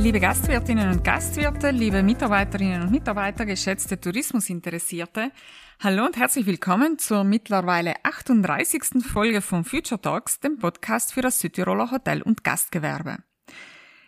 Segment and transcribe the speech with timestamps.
[0.00, 5.32] Liebe Gastwirtinnen und Gastwirte, liebe Mitarbeiterinnen und Mitarbeiter, geschätzte Tourismusinteressierte,
[5.80, 9.04] hallo und herzlich willkommen zur mittlerweile 38.
[9.04, 13.18] Folge von Future Talks, dem Podcast für das Südtiroler Hotel- und Gastgewerbe.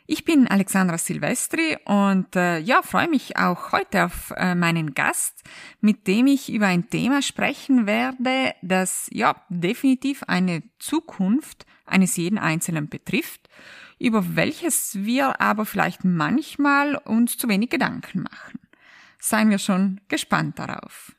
[0.07, 5.43] Ich bin Alexandra Silvestri und äh, ja, freue mich auch heute auf äh, meinen Gast,
[5.81, 12.39] mit dem ich über ein Thema sprechen werde, das ja definitiv eine Zukunft eines jeden
[12.39, 13.49] Einzelnen betrifft,
[14.01, 18.59] über welches wir aber vielleicht manchmal uns zu wenig Gedanken machen.
[19.21, 21.15] Seien wir schon gespannt darauf.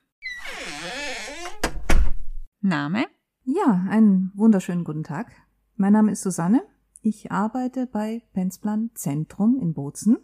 [2.60, 3.06] Name?
[3.44, 5.32] Ja, einen wunderschönen guten Tag.
[5.76, 6.64] Mein Name ist Susanne.
[7.02, 10.18] Ich arbeite bei Penzplan Zentrum in Bozen.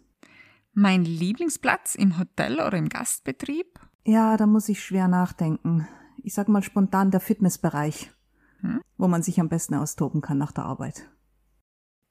[0.72, 3.80] Mein Lieblingsplatz im Hotel oder im Gastbetrieb?
[4.04, 5.88] Ja, da muss ich schwer nachdenken.
[6.22, 8.12] Ich sag mal spontan der Fitnessbereich,
[8.60, 8.80] hm?
[8.96, 11.08] wo man sich am besten austoben kann nach der Arbeit.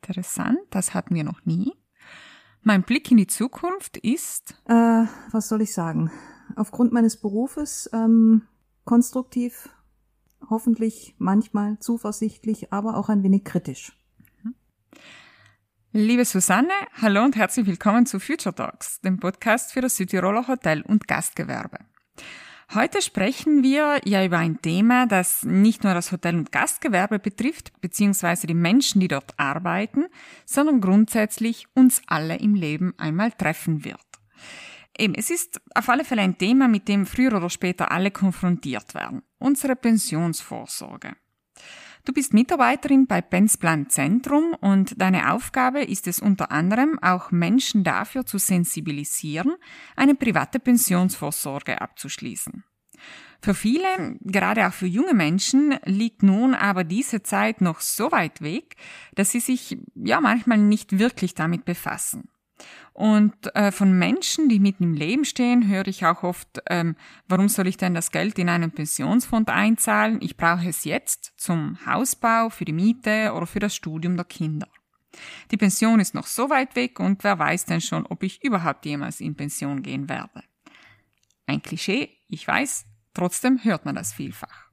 [0.01, 1.73] Interessant, das hatten wir noch nie.
[2.61, 4.55] Mein Blick in die Zukunft ist.
[4.65, 6.11] Äh, was soll ich sagen?
[6.55, 8.43] Aufgrund meines Berufes ähm,
[8.85, 9.69] konstruktiv,
[10.49, 13.93] hoffentlich manchmal zuversichtlich, aber auch ein wenig kritisch.
[15.93, 20.83] Liebe Susanne, hallo und herzlich willkommen zu Future Talks, dem Podcast für das Südtiroler Hotel-
[20.83, 21.79] und Gastgewerbe.
[22.73, 27.71] Heute sprechen wir ja über ein Thema, das nicht nur das Hotel- und Gastgewerbe betrifft,
[27.79, 30.07] beziehungsweise die Menschen, die dort arbeiten,
[30.45, 34.01] sondern grundsätzlich uns alle im Leben einmal treffen wird.
[34.97, 38.93] Eben, es ist auf alle Fälle ein Thema, mit dem früher oder später alle konfrontiert
[38.95, 39.21] werden.
[39.37, 41.15] Unsere Pensionsvorsorge.
[42.07, 47.83] Du bist Mitarbeiterin bei Pensplan Zentrum und deine Aufgabe ist es unter anderem auch Menschen
[47.83, 49.55] dafür zu sensibilisieren,
[49.97, 52.63] eine private Pensionsvorsorge abzuschließen.
[53.41, 58.41] Für viele, gerade auch für junge Menschen, liegt nun aber diese Zeit noch so weit
[58.41, 58.77] weg,
[59.15, 62.29] dass sie sich ja manchmal nicht wirklich damit befassen.
[62.93, 66.95] Und äh, von Menschen, die mitten im Leben stehen, höre ich auch oft, ähm,
[67.27, 70.17] warum soll ich denn das Geld in einen Pensionsfonds einzahlen?
[70.21, 74.67] Ich brauche es jetzt zum Hausbau, für die Miete oder für das Studium der Kinder.
[75.51, 78.85] Die Pension ist noch so weit weg und wer weiß denn schon, ob ich überhaupt
[78.85, 80.43] jemals in Pension gehen werde.
[81.45, 84.69] Ein Klischee, ich weiß, trotzdem hört man das vielfach.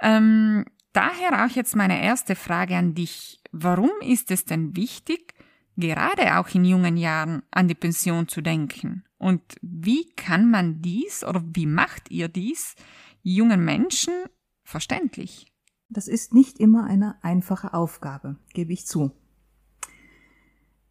[0.00, 3.40] Ähm, daher auch jetzt meine erste Frage an dich.
[3.52, 5.33] Warum ist es denn wichtig,
[5.76, 9.04] gerade auch in jungen Jahren an die Pension zu denken.
[9.18, 12.74] Und wie kann man dies oder wie macht ihr dies
[13.22, 14.12] jungen Menschen
[14.62, 15.46] verständlich?
[15.88, 19.12] Das ist nicht immer eine einfache Aufgabe, gebe ich zu.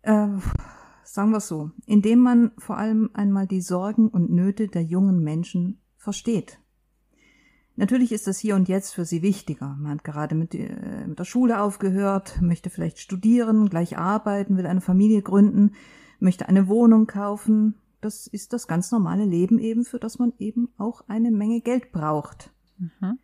[0.02, 0.28] Äh,
[1.04, 5.82] sagen wir so, indem man vor allem einmal die Sorgen und Nöte der jungen Menschen
[5.98, 6.60] versteht.
[7.75, 9.75] Natürlich ist das hier und jetzt für sie wichtiger.
[9.79, 14.67] Man hat gerade mit, äh, mit, der Schule aufgehört, möchte vielleicht studieren, gleich arbeiten, will
[14.67, 15.72] eine Familie gründen,
[16.19, 17.75] möchte eine Wohnung kaufen.
[18.00, 21.91] Das ist das ganz normale Leben eben, für das man eben auch eine Menge Geld
[21.91, 22.51] braucht.
[22.78, 23.17] Mhm.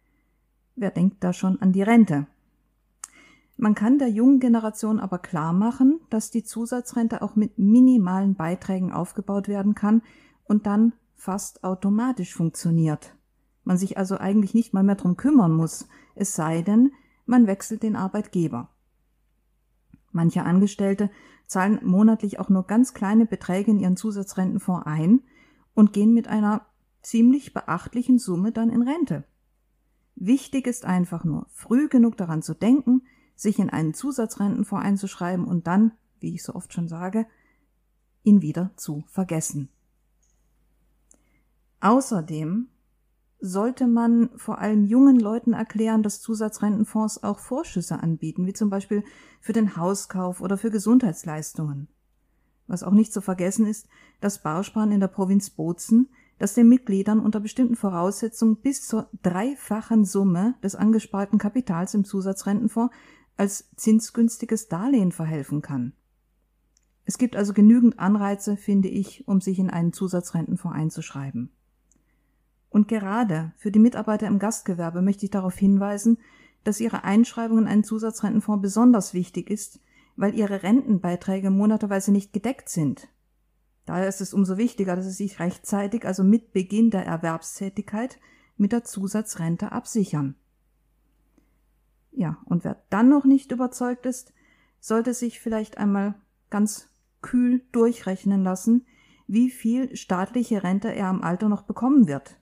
[0.75, 2.25] Wer denkt da schon an die Rente?
[3.55, 8.93] Man kann der jungen Generation aber klar machen, dass die Zusatzrente auch mit minimalen Beiträgen
[8.93, 10.01] aufgebaut werden kann
[10.45, 13.13] und dann fast automatisch funktioniert
[13.69, 16.91] man sich also eigentlich nicht mal mehr drum kümmern muss, es sei denn,
[17.27, 18.71] man wechselt den Arbeitgeber.
[20.11, 21.11] Manche Angestellte
[21.45, 25.21] zahlen monatlich auch nur ganz kleine Beträge in ihren Zusatzrentenfonds ein
[25.75, 26.65] und gehen mit einer
[27.03, 29.23] ziemlich beachtlichen Summe dann in Rente.
[30.15, 33.03] Wichtig ist einfach nur, früh genug daran zu denken,
[33.35, 37.27] sich in einen Zusatzrentenfonds einzuschreiben und dann, wie ich so oft schon sage,
[38.23, 39.69] ihn wieder zu vergessen.
[41.81, 42.69] Außerdem
[43.39, 49.03] sollte man vor allem jungen Leuten erklären, dass Zusatzrentenfonds auch Vorschüsse anbieten, wie zum Beispiel
[49.39, 51.87] für den Hauskauf oder für Gesundheitsleistungen.
[52.67, 53.87] Was auch nicht zu vergessen ist,
[54.19, 60.05] das Bausparen in der Provinz Bozen, das den Mitgliedern unter bestimmten Voraussetzungen bis zur dreifachen
[60.05, 62.93] Summe des angesparten Kapitals im Zusatzrentenfonds
[63.37, 65.93] als zinsgünstiges Darlehen verhelfen kann.
[67.05, 71.51] Es gibt also genügend Anreize, finde ich, um sich in einen Zusatzrentenfonds einzuschreiben.
[72.69, 76.17] Und gerade für die Mitarbeiter im Gastgewerbe möchte ich darauf hinweisen,
[76.63, 79.79] dass ihre Einschreibung in einen Zusatzrentenfonds besonders wichtig ist,
[80.15, 83.07] weil ihre Rentenbeiträge monaterweise nicht gedeckt sind.
[83.85, 88.19] Daher ist es umso wichtiger, dass sie sich rechtzeitig, also mit Beginn der Erwerbstätigkeit,
[88.57, 90.35] mit der Zusatzrente absichern.
[92.11, 94.33] Ja, und wer dann noch nicht überzeugt ist,
[94.79, 96.15] sollte sich vielleicht einmal
[96.49, 96.89] ganz
[97.21, 98.85] kühl durchrechnen lassen,
[99.27, 102.38] wie viel staatliche Rente er am Alter noch bekommen wird.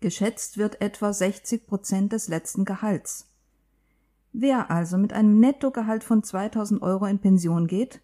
[0.00, 3.28] Geschätzt wird etwa 60 Prozent des letzten Gehalts.
[4.32, 8.00] Wer also mit einem Nettogehalt von 2000 Euro in Pension geht,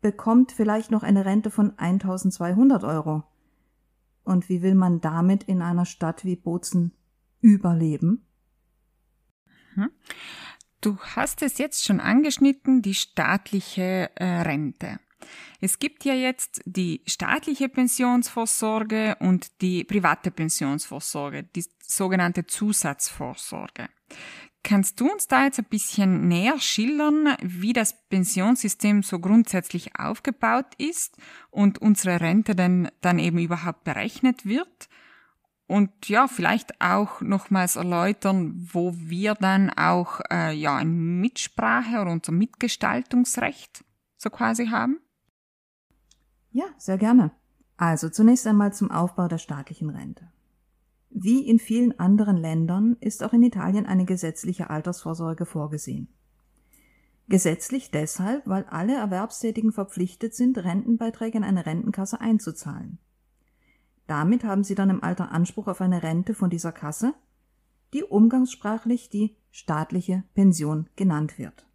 [0.00, 3.24] bekommt vielleicht noch eine Rente von 1200 Euro.
[4.24, 6.92] Und wie will man damit in einer Stadt wie Bozen
[7.40, 8.24] überleben?
[9.74, 9.90] Hm.
[10.80, 15.00] Du hast es jetzt schon angeschnitten, die staatliche äh, Rente.
[15.60, 23.88] Es gibt ja jetzt die staatliche Pensionsvorsorge und die private Pensionsvorsorge, die sogenannte Zusatzvorsorge.
[24.62, 30.66] Kannst du uns da jetzt ein bisschen näher schildern, wie das Pensionssystem so grundsätzlich aufgebaut
[30.78, 31.16] ist
[31.50, 34.88] und unsere Rente denn dann eben überhaupt berechnet wird?
[35.66, 42.10] Und ja, vielleicht auch nochmals erläutern, wo wir dann auch äh, ja ein Mitsprache oder
[42.10, 43.84] unser Mitgestaltungsrecht
[44.16, 44.98] so quasi haben?
[46.50, 47.30] Ja, sehr gerne.
[47.76, 50.28] Also zunächst einmal zum Aufbau der staatlichen Rente.
[51.10, 56.08] Wie in vielen anderen Ländern ist auch in Italien eine gesetzliche Altersvorsorge vorgesehen.
[57.28, 62.98] Gesetzlich deshalb, weil alle Erwerbstätigen verpflichtet sind, Rentenbeiträge in eine Rentenkasse einzuzahlen.
[64.06, 67.14] Damit haben sie dann im Alter Anspruch auf eine Rente von dieser Kasse,
[67.92, 71.66] die umgangssprachlich die staatliche Pension genannt wird.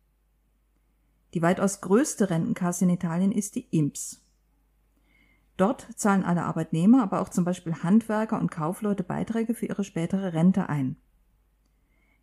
[1.33, 4.22] Die weitaus größte Rentenkasse in Italien ist die IMPS.
[5.57, 10.33] Dort zahlen alle Arbeitnehmer, aber auch zum Beispiel Handwerker und Kaufleute Beiträge für ihre spätere
[10.33, 10.97] Rente ein.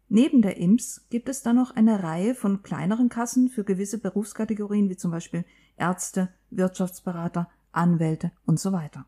[0.09, 4.89] Neben der IMS gibt es dann noch eine Reihe von kleineren Kassen für gewisse Berufskategorien
[4.89, 5.45] wie zum Beispiel
[5.77, 9.07] Ärzte, Wirtschaftsberater, Anwälte und so weiter.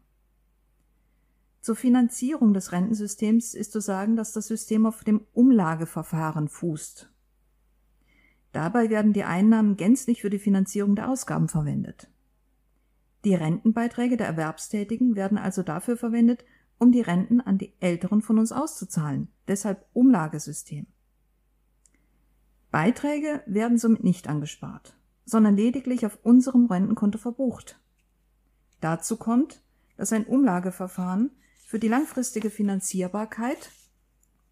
[1.61, 7.09] Zur Finanzierung des Rentensystems ist zu sagen, dass das System auf dem Umlageverfahren fußt.
[8.53, 12.11] Dabei werden die Einnahmen gänzlich für die Finanzierung der Ausgaben verwendet.
[13.25, 16.45] Die Rentenbeiträge der Erwerbstätigen werden also dafür verwendet,
[16.79, 20.87] um die Renten an die Älteren von uns auszuzahlen, deshalb Umlagesystem.
[22.73, 27.79] Beiträge werden somit nicht angespart, sondern lediglich auf unserem Rentenkonto verbucht.
[28.81, 29.63] Dazu kommt,
[29.97, 31.31] dass ein Umlageverfahren
[31.67, 33.71] für die langfristige Finanzierbarkeit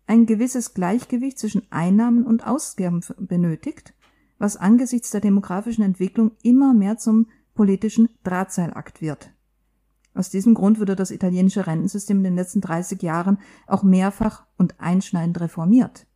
[0.07, 3.95] ein gewisses Gleichgewicht zwischen Einnahmen und Ausgaben benötigt,
[4.39, 9.31] was angesichts der demografischen Entwicklung immer mehr zum politischen Drahtseilakt wird.
[10.15, 14.81] Aus diesem Grund wurde das italienische Rentensystem in den letzten 30 Jahren auch mehrfach und
[14.81, 16.07] einschneidend reformiert.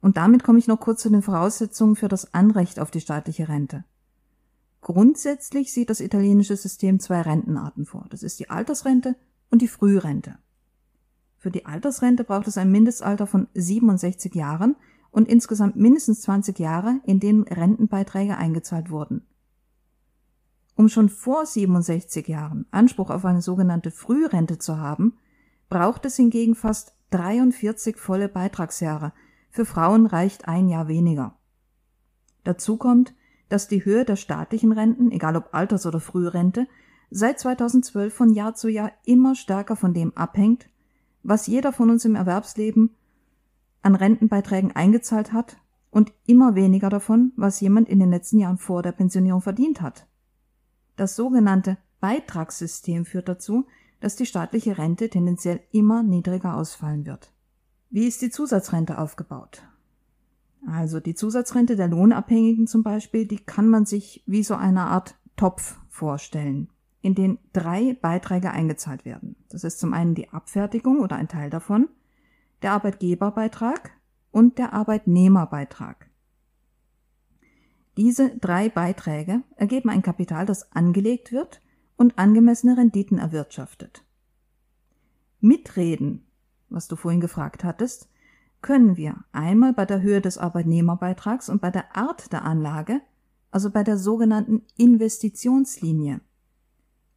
[0.00, 3.48] Und damit komme ich noch kurz zu den Voraussetzungen für das Anrecht auf die staatliche
[3.48, 3.84] Rente.
[4.80, 8.06] Grundsätzlich sieht das italienische System zwei Rentenarten vor.
[8.10, 9.16] Das ist die Altersrente
[9.50, 10.38] und die Frührente.
[11.38, 14.76] Für die Altersrente braucht es ein Mindestalter von 67 Jahren,
[15.10, 19.26] und insgesamt mindestens 20 Jahre, in denen Rentenbeiträge eingezahlt wurden.
[20.74, 25.14] Um schon vor 67 Jahren Anspruch auf eine sogenannte Frührente zu haben,
[25.68, 29.12] braucht es hingegen fast 43 volle Beitragsjahre.
[29.50, 31.38] Für Frauen reicht ein Jahr weniger.
[32.44, 33.14] Dazu kommt,
[33.48, 36.66] dass die Höhe der staatlichen Renten, egal ob Alters- oder Frührente,
[37.10, 40.68] seit 2012 von Jahr zu Jahr immer stärker von dem abhängt,
[41.22, 42.94] was jeder von uns im Erwerbsleben
[43.86, 45.58] an Rentenbeiträgen eingezahlt hat
[45.90, 50.08] und immer weniger davon, was jemand in den letzten Jahren vor der Pensionierung verdient hat.
[50.96, 53.66] Das sogenannte Beitragssystem führt dazu,
[54.00, 57.32] dass die staatliche Rente tendenziell immer niedriger ausfallen wird.
[57.88, 59.62] Wie ist die Zusatzrente aufgebaut?
[60.66, 65.14] Also die Zusatzrente der Lohnabhängigen zum Beispiel, die kann man sich wie so eine Art
[65.36, 66.70] Topf vorstellen,
[67.02, 69.36] in den drei Beiträge eingezahlt werden.
[69.48, 71.88] Das ist zum einen die Abfertigung oder ein Teil davon,
[72.66, 73.92] der Arbeitgeberbeitrag
[74.32, 76.10] und der Arbeitnehmerbeitrag.
[77.96, 81.62] Diese drei Beiträge ergeben ein Kapital, das angelegt wird
[81.96, 84.04] und angemessene Renditen erwirtschaftet.
[85.38, 86.26] Mitreden,
[86.68, 88.08] was du vorhin gefragt hattest,
[88.62, 93.00] können wir einmal bei der Höhe des Arbeitnehmerbeitrags und bei der Art der Anlage,
[93.52, 96.20] also bei der sogenannten Investitionslinie.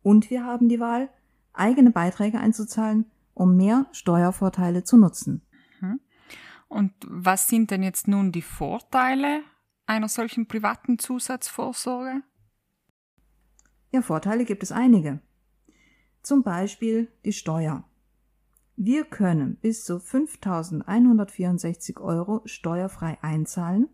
[0.03, 1.10] Und wir haben die Wahl,
[1.53, 3.08] eigene Beiträge einzuzahlen
[3.39, 5.41] um mehr Steuervorteile zu nutzen.
[5.79, 6.01] Mhm.
[6.67, 9.43] Und was sind denn jetzt nun die Vorteile
[9.86, 12.22] einer solchen privaten Zusatzvorsorge?
[13.91, 15.22] Ja, Vorteile gibt es einige.
[16.22, 17.86] Zum Beispiel die Steuer.
[18.75, 23.88] Wir können bis zu 5.164 Euro steuerfrei einzahlen.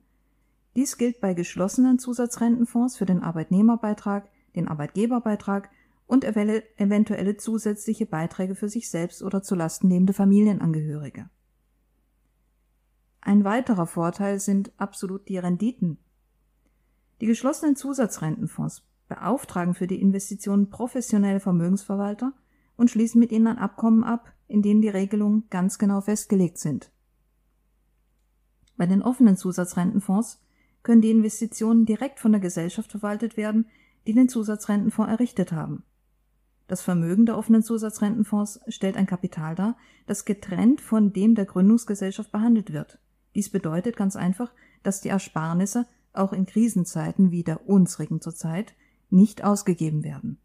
[0.76, 5.70] Dies gilt bei geschlossenen Zusatzrentenfonds für den Arbeitnehmerbeitrag, den Arbeitgeberbeitrag
[6.08, 11.30] und eventuelle zusätzliche Beiträge für sich selbst oder zu Lasten lebende Familienangehörige.
[13.22, 15.98] Ein weiterer Vorteil sind absolut die Renditen.
[17.22, 22.34] Die geschlossenen Zusatzrentenfonds beauftragen für die Investitionen professionelle Vermögensverwalter
[22.78, 26.92] und schließen mit ihnen ein Abkommen ab, in denen die Regelungen ganz genau festgelegt sind.
[28.78, 30.42] Bei den offenen Zusatzrentenfonds
[30.84, 33.68] können die Investitionen direkt von der Gesellschaft verwaltet werden,
[34.06, 35.84] die den Zusatzrentenfonds errichtet haben.
[36.68, 42.32] Das Vermögen der offenen Zusatzrentenfonds stellt ein Kapital dar, das getrennt von dem der Gründungsgesellschaft
[42.32, 43.00] behandelt wird.
[43.36, 48.74] Dies bedeutet ganz einfach, dass die Ersparnisse auch in Krisenzeiten wie der unsrigen zurzeit
[49.10, 50.40] nicht ausgegeben werden.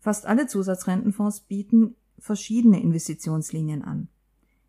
[0.00, 4.08] Fast alle Zusatzrentenfonds bieten verschiedene Investitionslinien an.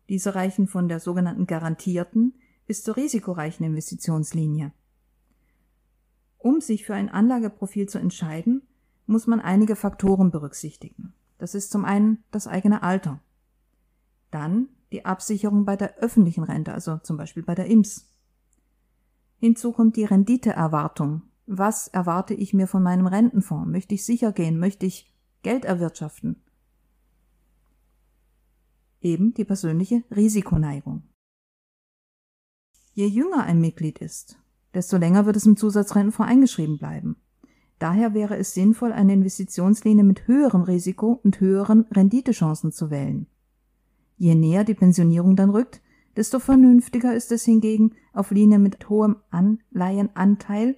[0.08, 2.34] Diese reichen von der sogenannten garantierten
[2.66, 4.72] bis zur risikoreichen Investitionslinie.
[6.38, 8.62] Um sich für ein Anlageprofil zu entscheiden,
[9.08, 11.14] muss man einige Faktoren berücksichtigen.
[11.38, 13.20] Das ist zum einen das eigene Alter.
[14.30, 18.06] Dann die Absicherung bei der öffentlichen Rente, also zum Beispiel bei der IMS.
[19.38, 21.22] Hinzu kommt die Renditeerwartung.
[21.46, 23.70] Was erwarte ich mir von meinem Rentenfonds?
[23.70, 24.58] Möchte ich sicher gehen?
[24.58, 26.42] Möchte ich Geld erwirtschaften?
[29.00, 31.04] Eben die persönliche Risikoneigung.
[32.92, 34.38] Je jünger ein Mitglied ist,
[34.74, 37.16] desto länger wird es im Zusatzrentenfonds eingeschrieben bleiben.
[37.78, 43.26] Daher wäre es sinnvoll, eine Investitionslinie mit höherem Risiko und höheren Renditechancen zu wählen.
[44.16, 45.80] Je näher die Pensionierung dann rückt,
[46.16, 50.76] desto vernünftiger ist es hingegen, auf Linien mit hohem Anleihenanteil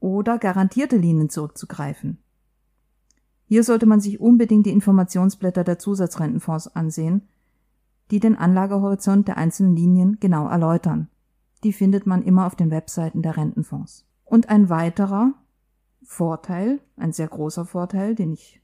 [0.00, 2.18] oder garantierte Linien zurückzugreifen.
[3.46, 7.28] Hier sollte man sich unbedingt die Informationsblätter der Zusatzrentenfonds ansehen,
[8.10, 11.08] die den Anlagehorizont der einzelnen Linien genau erläutern.
[11.62, 14.06] Die findet man immer auf den Webseiten der Rentenfonds.
[14.24, 15.34] Und ein weiterer
[16.04, 18.60] Vorteil, ein sehr großer Vorteil, den ich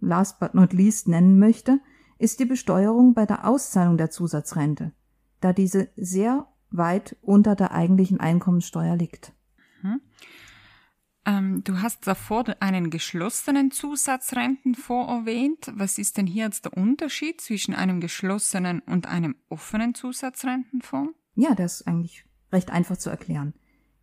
[0.00, 1.80] last but not least nennen möchte,
[2.18, 4.92] ist die Besteuerung bei der Auszahlung der Zusatzrente,
[5.40, 9.32] da diese sehr weit unter der eigentlichen Einkommenssteuer liegt.
[9.82, 10.00] Hm.
[11.26, 15.72] Ähm, du hast davor einen geschlossenen Zusatzrentenfonds erwähnt.
[15.74, 21.14] Was ist denn hier jetzt der Unterschied zwischen einem geschlossenen und einem offenen Zusatzrentenfonds?
[21.34, 23.54] Ja, das ist eigentlich recht einfach zu erklären.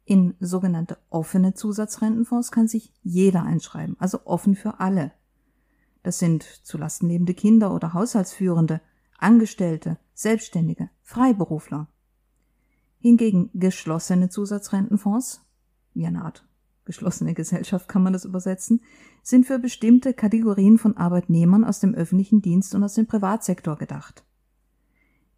[0.06, 5.12] In sogenannte offene Zusatzrentenfonds kann sich jeder einschreiben, also offen für alle.
[6.04, 8.82] Das sind zulasten lebende Kinder oder Haushaltsführende,
[9.18, 11.88] Angestellte, Selbstständige, Freiberufler.
[13.00, 15.46] Hingegen geschlossene Zusatzrentenfonds,
[15.94, 16.46] wie eine Art
[16.86, 18.82] geschlossene Gesellschaft kann man das übersetzen,
[19.22, 24.26] sind für bestimmte Kategorien von Arbeitnehmern aus dem öffentlichen Dienst und aus dem Privatsektor gedacht.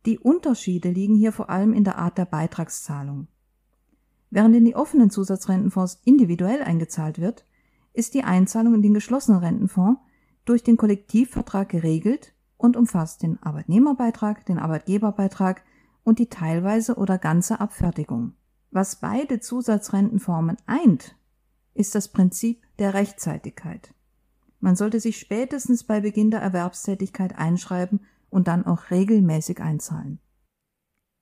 [0.08, 3.28] Die Unterschiede liegen hier vor allem in der Art der Beitragszahlung.
[4.36, 7.46] Während in die offenen Zusatzrentenfonds individuell eingezahlt wird,
[7.94, 10.01] ist die Einzahlung in den geschlossenen Rentenfonds
[10.44, 15.63] durch den Kollektivvertrag geregelt und umfasst den Arbeitnehmerbeitrag, den Arbeitgeberbeitrag
[16.04, 18.34] und die teilweise oder ganze Abfertigung.
[18.72, 21.15] Was beide Zusatzrentenformen eint,
[21.74, 23.94] ist das Prinzip der Rechtzeitigkeit.
[24.60, 30.20] Man sollte sich spätestens bei Beginn der Erwerbstätigkeit einschreiben und dann auch regelmäßig einzahlen.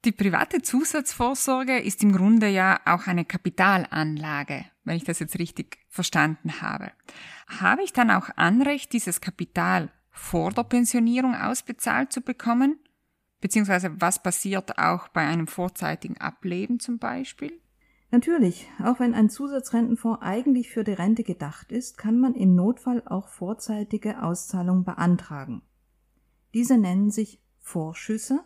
[0.06, 5.78] Die private Zusatzvorsorge ist im Grunde ja auch eine Kapitalanlage, wenn ich das jetzt richtig
[5.88, 6.92] verstanden habe.
[7.48, 12.80] Habe ich dann auch Anrecht, dieses Kapital vor der Pensionierung ausbezahlt zu bekommen?
[13.40, 17.62] Beziehungsweise was passiert auch bei einem vorzeitigen Ableben zum Beispiel?
[18.12, 23.04] Natürlich, auch wenn ein Zusatzrentenfonds eigentlich für die Rente gedacht ist, kann man im Notfall
[23.06, 25.62] auch vorzeitige Auszahlungen beantragen.
[26.54, 28.44] Diese nennen sich Vorschüsse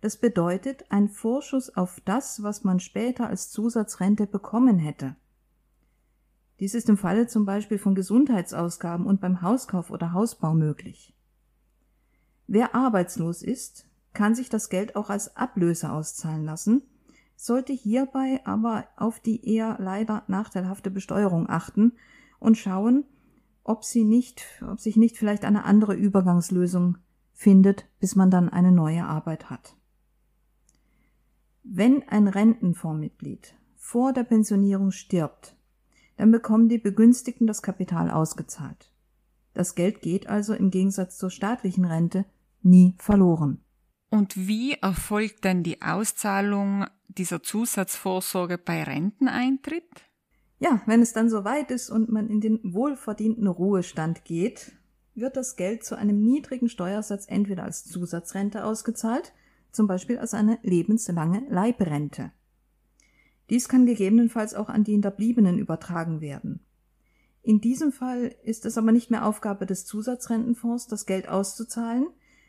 [0.00, 5.16] das bedeutet ein Vorschuss auf das, was man später als Zusatzrente bekommen hätte.
[6.58, 11.14] Dies ist im Falle zum Beispiel von Gesundheitsausgaben und beim Hauskauf oder Hausbau möglich.
[12.46, 16.82] Wer arbeitslos ist, kann sich das Geld auch als Ablöse auszahlen lassen,
[17.36, 21.92] sollte hierbei aber auf die eher leider nachteilhafte Besteuerung achten
[22.38, 23.04] und schauen,
[23.64, 26.98] ob sie nicht, ob sich nicht vielleicht eine andere Übergangslösung
[27.32, 29.76] findet, bis man dann eine neue Arbeit hat.
[31.72, 35.54] Wenn ein Rentenfondsmitglied vor der Pensionierung stirbt,
[36.16, 38.92] dann bekommen die Begünstigten das Kapital ausgezahlt.
[39.54, 42.24] Das Geld geht also im Gegensatz zur staatlichen Rente
[42.60, 43.60] nie verloren.
[44.10, 50.10] Und wie erfolgt denn die Auszahlung dieser Zusatzvorsorge bei Renteneintritt?
[50.58, 54.72] Ja, wenn es dann soweit ist und man in den wohlverdienten Ruhestand geht,
[55.14, 59.32] wird das Geld zu einem niedrigen Steuersatz entweder als Zusatzrente ausgezahlt
[59.72, 62.32] zum Beispiel als eine lebenslange Leibrente.
[63.50, 66.60] Dies kann gegebenenfalls auch an die Hinterbliebenen übertragen werden.
[67.42, 72.06] In diesem Fall ist es aber nicht mehr Aufgabe des Zusatzrentenfonds, das Geld auszuzahlen,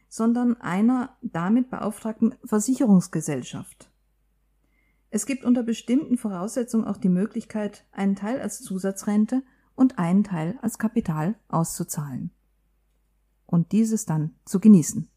[0.09, 3.89] sondern einer damit beauftragten Versicherungsgesellschaft.
[5.09, 9.43] Es gibt unter bestimmten Voraussetzungen auch die Möglichkeit, einen Teil als Zusatzrente
[9.75, 12.31] und einen Teil als Kapital auszuzahlen.
[13.45, 15.09] Und dieses dann zu genießen.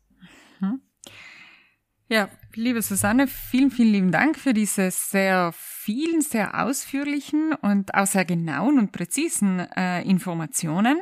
[2.06, 8.06] Ja, liebe Susanne, vielen, vielen lieben Dank für diese sehr vielen sehr ausführlichen und auch
[8.06, 11.00] sehr genauen und präzisen äh, Informationen.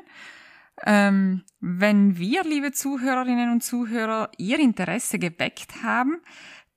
[0.86, 6.20] Ähm, wenn wir, liebe Zuhörerinnen und Zuhörer, Ihr Interesse geweckt haben,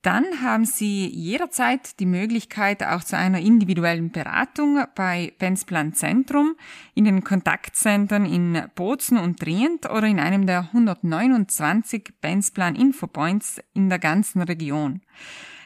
[0.06, 6.56] dann haben Sie jederzeit die Möglichkeit auch zu einer individuellen Beratung bei Benzplan Zentrum
[6.94, 13.90] in den Kontaktzentren in Bozen und Trient oder in einem der 129 Benzplan Infopoints in
[13.90, 15.02] der ganzen Region.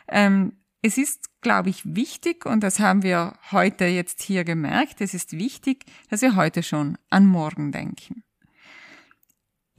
[0.08, 5.14] Ähm, es ist, glaube ich, wichtig, und das haben wir heute jetzt hier gemerkt, es
[5.14, 8.24] ist wichtig, dass wir heute schon an morgen denken.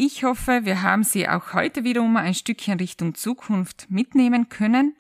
[0.03, 4.97] Ich hoffe, wir haben Sie auch heute wiederum ein Stückchen Richtung Zukunft mitnehmen können.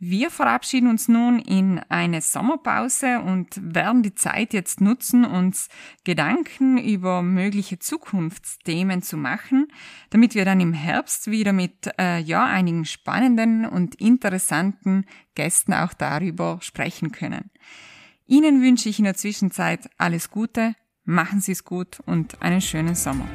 [0.00, 5.68] Wir verabschieden uns nun in eine Sommerpause und werden die Zeit jetzt nutzen, uns
[6.02, 9.68] Gedanken über mögliche Zukunftsthemen zu machen,
[10.10, 15.04] damit wir dann im Herbst wieder mit äh, ja einigen spannenden und interessanten
[15.36, 17.52] Gästen auch darüber sprechen können.
[18.26, 22.96] Ihnen wünsche ich in der Zwischenzeit alles Gute, machen Sie es gut und einen schönen
[22.96, 23.28] Sommer.